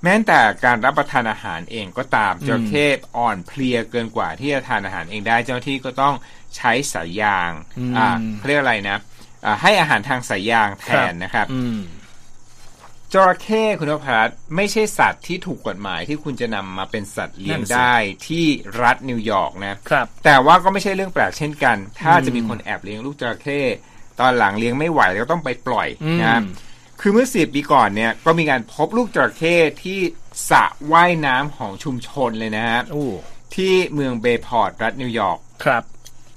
[0.03, 6.15] แม้แต่การรับประทานอาหารเองก็ตามจระเข้อ่อนเพลียเกินกว่าที่จะทานอาหารเองได้ เจ้าหน้าที่ก็ต้อง
[6.57, 8.99] ใช้สายยางอืมอ่าเขาเรียกอะไรนะ
[9.45, 11.79] อ่าให้อาหารทางสายยางแทนนะครับอืม
[13.13, 17.97] จระเข้คุณพรัตน์ไม่ใช่สัตว์ที่ถูกกฎหมายที่คุณจะนำมาเป็นสัตว์เลี้ยงนั่นสิได้
[18.29, 18.47] ที่
[18.83, 23.61] รัฐนิวยอร์กนะครับแต่ว่าก็ไม่ใช่เรื่องแปลกเช่นกัน ถ้าอืมจะมีคนแอบเลี้ยงลูกจระเข้
[24.21, 26.39] ตอนหลังเลี้ยงไม่ไหวแล้วก็ต้องไปปล่อยอืมนะคื
[27.09, 29.55] อเมื่อสิบปีก่อนเนี่ยก็มีการพบลูกจระเข้
[29.85, 29.99] ที่
[30.51, 33.11] สระว่ายน้ำของชุมชนเลยนะฮะอู้
[33.55, 35.83] ที่เมืองเบย์พอร์ตรัฐนิวยอร์กครับ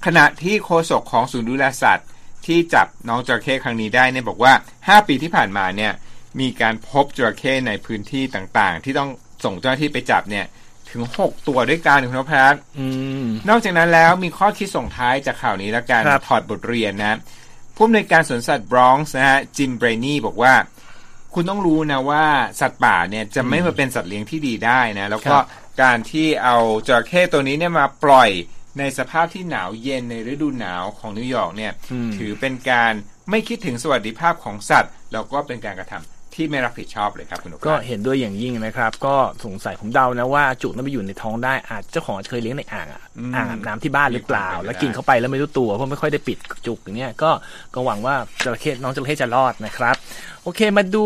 [0.06, 2.08] ขณะที่โฆษกของศูนย์ดูแลสัตว์
[2.46, 5.92] ที่จับน้องจระเข้ครั้งนี้ได้เนี่ยบอกว่า 5 ปีที่ผ่านมาเนี่ย
[6.40, 9.10] มีการพบจระเข้ในพื้นที่ต่างๆ ที่ต้อง
[9.44, 10.46] ส่งเจ้าหน้าที่ไปจับเนี่ย
[10.90, 12.86] ถึง 6 ตัวด้วยกันคุณนพรัตน์อื
[13.24, 17.18] มนอกจากนั้นแล้วมีข้อคิดส่งท้ายจากข่าวนี้แล้วกันครับถอดบทเรียนนะ
[17.82, 20.54] ผู้อำนวยการสวนสัตว์บรอนซ์นะฮะจิมเบรนี่บอกว่า
[21.34, 22.24] คุณต้องรู้นะว่า
[22.60, 25.44] สัตว์ป่าเนี่ยจะไม่มาเป็นสัตว์เลี้ยงที่ดีได้นะ แล้วก็ครับ
[25.82, 26.56] การที่เอา
[26.88, 28.30] จระเข้ตัวนี้เนี่ยมาปล่อย
[28.78, 32.92] ในสภาพที่หนาวเย็นในฤดูหนาวของนิวยอร์กเนี่ยอืมถือเป็นการ
[33.30, 42.86] ไม่คิดถึงสวัสดิภาพของสัตว์ แล้วก็เป็นการกระทำ ที่ไม่รับผิดชอบเลยครับคุณนุก็เห็นด้วยอย่างยิ่งนะครับ ก็สงสัยผมเดานะว่าจุกนั้นไปอยู่ในท้องได้อาจเจ้าของเคยเลี้ยงในอ่าง
[43.34, 47.30] อ่างน้ำที่บ้านหรือเปล่า แล้วกินเข้าไปแล้วไม่รู้ตัวเพราะไม่ค่อยได้ปิดจุกอย่างเนี้ยก็
[47.74, 49.96] ก็หวังว่าจระเข้น้องจระเข้จะรอดนะครับ
[50.42, 51.04] โอเคมาดู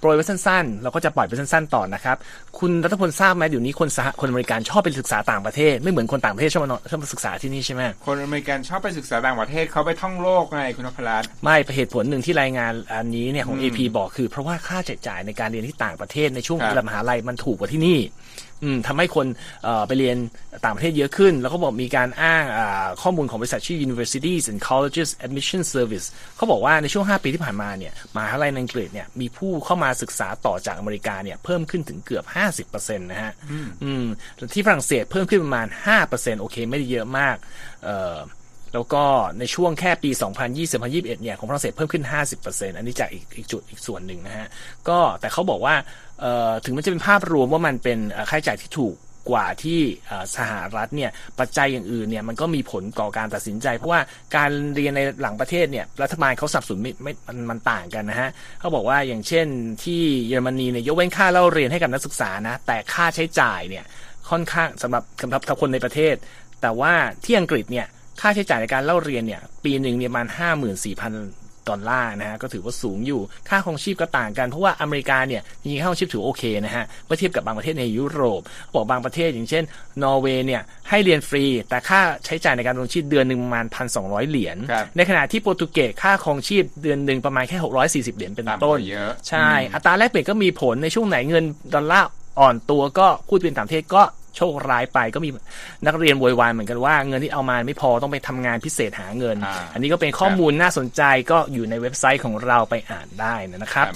[0.00, 2.16] โปรยไว้สั้นๆ เราก็จะปล่อยไปสั้นๆ ต่อนะครับ
[2.58, 17.98] คุณรัฐพลทราบไหมเดี๋ยวนี้คนสหคนอเมริกันชอบไปศึกษาต่างประเทศ ไม่เหมือนคนต่างประเทศชอบมาชอบมาศึกษาที่นี่ใช่ไหมคนอเมริกันชอบไปศึกษาต่างประเทศเขาไปท่องโลกไงคุณนพรัตน์ไม่เหตุผลหนึ่งที่รายงานอันนี้เนี่ยของ AP บอกคือ เพราะว่าค่าใช้จ่ายในการเรียนที่ต่างประเทศในช่วงระดับมหาลัยมันถูกกว่าที่นี่
[18.86, 19.26] ทำให้คน
[19.86, 20.16] ไปเรียน
[20.64, 22.44] ต่างประเทศเยอะขึ้น แล้วก็บอกมีการอ้าง
[23.02, 32.24] ข้อมูลของบริษัทชื่อ Universities and Colleges Admission Service เขาบอกว่าในช่วง 5 ปีที่ผ่านมาเนี่ยมหาลัยในอังกฤษเนี่ยมีผู้เข้ามาศึกษาต่อจากอเมริกาเนี่ยเพิ่มขึ้นถึงเกือบ
[32.66, 33.32] 50%นะฮะ
[34.54, 35.66] ที่ฝรั่งเศสเพิ่มขึ้นประมาณ
[36.04, 37.36] 5%โอเคไม่ได้เยอะมาก
[38.76, 39.04] แล้วก็
[39.38, 40.10] ในช่วงแค่ปี
[40.62, 42.04] 2020-2021 เนี่ยของฝรั่งเศสเพิ่มขึ้น
[42.40, 44.48] 50%อันนี้จากอีกอีกจุดอีกส่วนหนึ่งนะฮะ
[44.88, 45.74] ก็แต่เขาบอกว่า
[46.64, 47.98] ถึงมันจะเป็นภาพรวมว่ามันเป็น
[48.30, 48.96] ค่าใช้จ่ายที่ถูก
[49.30, 49.80] กว่าที่
[50.36, 54.00] สหรัฐเนี่ยปัจจัยอย่างอื่นเนี่ยมันก็มีผลต่อการตัดสินใจ เพราะว่า
[54.36, 59.46] การเรียนในหลังประเทศเนี่ยรัฐบาลเขาสับสนไม่ไม่มันมันต่างกันนะฮะเขาบอกว่าอย่างเช่น
[59.84, 63.84] ที่เยอรมนีเนี่ยยกเว้นค่าเล่าเรียนให้กับนักศึกษานะแต่ค่าใช้จ่ายเนี่ย
[64.30, 66.14] ค่อนข้างสำหรับสำหรับคนในประเทศ
[66.62, 66.92] แต่ว่า
[67.24, 67.86] ที่อังกฤษเนี่ย
[68.20, 71.12] ค่าใช้จ่ายในการเล่าเรียนเนี่ย ปีหนึ่งเนี่ยประมาณห้าหมื่นสี่พัน
[71.68, 78.40] ดอลลาร์นะฮะก็ถือว่าสูงอยู่ค่าครองชีพก็ต่างกัน เพราะว่าอเมริกาเนี่ยจริงๆค่าครองชีพถือโอเคนะฮะเมื่อเทียบกับบางประเทศในยุโรป
[78.74, 79.64] บอกบางประเทศอย่างเช่น
[80.02, 84.56] นอร์เวย์เนี่ยให้เรียนฟรี แต่ค่าใช้จ่ายในการดำรงชีพเดือนหนึ่งประมาณพันสองร้อยเหรียญ
[84.96, 88.78] ในขณะที่โปรตุเกสค่าครองชีพเดือนหนึ่งประมาณแค่หกร้อยสี่สิบเหรียญเป็นต้น
[89.28, 92.08] ใช่อัตราแลกเปลี่ยนก็มีผลในช่วงไหนเงินดอลลาร์
[92.40, 94.02] อ่อนตัวก็พูดเป็นต่างประเทศก็
[94.36, 95.30] โชคร้ายไปก็มี
[95.86, 99.36] นักเรียนโวยวายเหมือนกันว่าเงินที่เอามาไม่พอต้องไปทำงานพิเศษหาเงิน
[99.72, 103.86] อันนี้ก็เป็นข้อมูลน่าสนใจก็อยู่ในเว็บไซต์ของเราไปอ่านได้นะครับ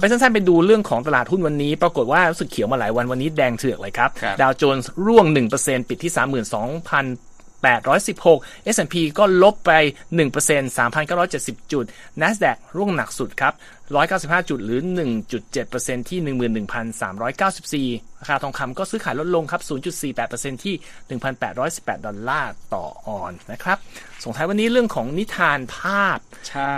[0.00, 5.26] ไปสั้นๆไปดูเรื่องของตลาดหุ้นวันนี้ ปรากฏว่ารู้สึกเขียวมาหลายวันวันนี้แดงเถือกเลยครับ ดาวโจนส์ร่วง
[5.58, 7.31] 1%ปิดที่ 32,000
[8.16, 9.72] 816 S&P ก็ลบไป
[10.22, 11.84] 1% 3,970 จุด
[12.20, 13.54] NASDAQ ร่วงหนักสุดครับ
[13.92, 14.80] 195 จุดหรือ
[15.44, 16.20] 1.7%ที่
[17.90, 19.62] 11,394 ราคาทองคำก็ซื้อขายลดลงครับ
[20.12, 20.74] 0.48%ที่
[21.56, 23.78] 1,818 ดอลลาร์ต่อออนนะครับ
[24.24, 26.18] ส่งท้ายวันนี้เรื่องของนิทานภาพ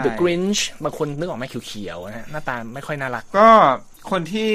[0.05, 3.49] The Grinch บางคนนึกออกไหมเขียวๆนะหน้าตาไม่ค่อยน่ารัก ก็
[4.11, 4.53] คนที่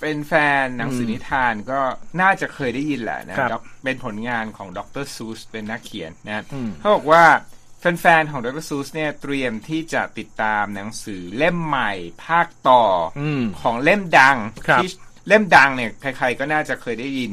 [0.00, 1.80] เป็นแฟนหนังสือนิทานก็
[2.20, 6.44] น่าจะเคยได้ยินแหละนะครับเป็นผลงานของดรซูสเป็นนักเขียนนะ
[6.80, 7.24] เขาบอกว่า
[7.80, 11.92] แฟนๆของดรซูสเนี่ยเตรียมที่จะติดตามหนังสือเล่มใหม่
[12.26, 12.84] ภาคต่อ
[13.60, 14.36] ของเล่มดัง
[14.82, 14.90] ที่
[15.28, 17.30] เล่มดังเนี่ยใครๆก็น่าจะเคยได้ยิน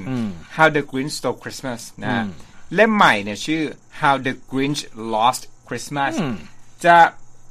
[0.55, 2.23] How the Grinch Stole Christmas นะ
[2.75, 3.63] เล่มใหม่เนี่ยชื่อ
[3.99, 4.81] How the Grinch
[5.13, 6.13] Lost Christmas
[6.85, 6.97] จะ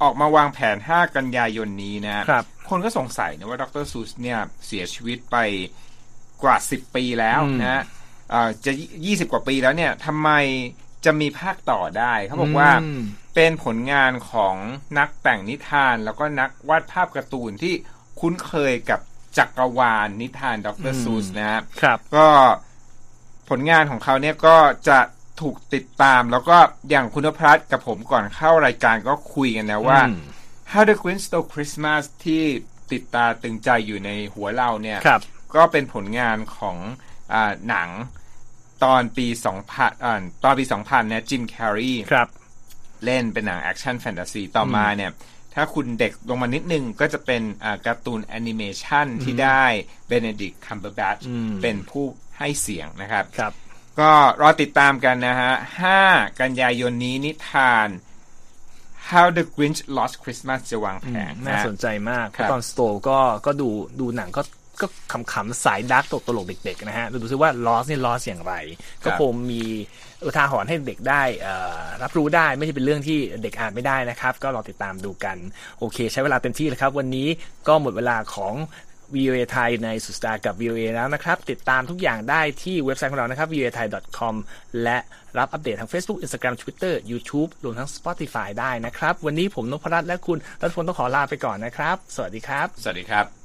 [0.01, 5.37] ออกมาวางแผน 5 กันยายนนี้นะครับ คนก็สงสัยนะว่าดรซูสเนี่ยเสียชีวิตไป
[6.43, 7.83] กว่า10ปีแล้วนะ
[8.65, 10.29] จะ20กว่าปีแล้วเนี่ยทำไม
[11.05, 12.71] จะมีภาคต่อได้ เขาบอกว่า
[13.35, 14.55] เป็นผลงานของ
[14.97, 17.73] นักแต่งนิทานแล้วก็นักวาดภาพการ์ตูนที่
[18.19, 18.99] คุ้นเคยกับ
[19.37, 21.49] จักรวาลนิทานดร.ซูสนะ
[21.81, 22.27] ครับ ก็
[23.49, 24.99] ผลงานของเขาเนี่ยก็จะ
[25.41, 26.57] ถูกติดตาม แล้วก็
[26.89, 29.99] อย่างคุณนพรัตน์กับผมก่อนเข้ารายการก็คุยกันนะว่า
[30.71, 32.43] How the Grinch Stole Christmas ที่
[32.91, 34.99] ติดตาตรึงใจอยู่ในหัวเราเนี่ย
[35.55, 36.77] ก็เป็นผลงานของ
[37.33, 37.35] อ
[37.67, 37.89] หนัง
[38.83, 39.27] ตอนปี
[39.85, 41.93] 2000ตอนปี 2000เนี่ยจิมแคร์รี
[43.05, 45.11] เล่นเป็นหนัง action แฟนตาซีต่อมาเนี่ย
[45.53, 47.41] ถ้าคุณเด็กลงมานิดนึงก็จะเป็น
[47.85, 49.63] การ์ตูนแอนิเมชันที่ได้
[50.07, 51.17] เบเนดิกคัมเบอร์แบช
[51.61, 52.05] เป็นผู้
[52.37, 53.53] ให้เสียงนะครับครับ
[53.99, 55.53] ก็รอติดตามกันนะฮะ
[55.97, 57.87] 5 กันยายนนี้นิทาน
[59.11, 64.41] How the Grinch Lost Christmas จะวางแผงน่าสนใจมากตอน story ก็ก็ดูดูหนังก็
[64.81, 64.87] ก็
[65.33, 68.53] ขำๆสายดักตกตลกเด็กๆนะฮะดูซิว่า lost นี่ lost อย่างไร
[69.05, 69.61] ก็คงมี
[70.25, 71.23] อุทาหรณ์ให้เด็กได้
[72.03, 75.37] รับรู้ได้ไม่ใช่เป็นเรื่องที่เด็กอ่านไม่ได้นะครับ ก็ลองติดตามดูกัน
[75.79, 77.27] โอเค ใช้เวลาเต็มที่แล้วครับ วันนี้
[77.67, 78.53] ก็หมดเวลาของ
[79.15, 83.85] VOA ไทยในสุดตากับ VOA แล้วนะครับ ติดตามทุกอย่างได้ที่เว็บไซต์ของเรานะครับ voa thai
[84.17, 84.35] com
[84.83, 84.97] และ
[85.37, 93.44] รับอัปเดตทาง Facebook Instagram Twitter YouTube รวมทั้ง Spotify ได้นะครับ วันนี้ผมนพรัตน์และคุณรัตพลต้องขอลาไปก่อนนะครับ สวัสดีครับ สวัสดีครับ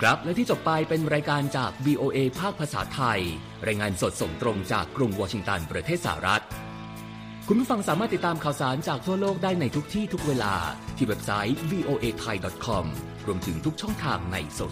[0.00, 3.20] ครับ และที่จบไปเป็นรายการจาก VOA ภาคภาษาไทย
[3.66, 6.42] รายงานสดส่งตรงจากกรุงวอชิงตันประเทศสหรัฐ
[7.48, 10.54] คุณผู้ฟังสามารถติดตามข่าวสารจากทั่วโลกได้ในทุกที่ทุกเวลา
[10.96, 12.84] ที่เว็บไซต์ voa thai com
[13.26, 14.58] รวมถึงทุกช่องทางในโซ